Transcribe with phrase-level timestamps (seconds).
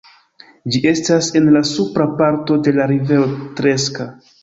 [0.75, 4.13] Ĝi estas en la supra parto de la rivero Treska.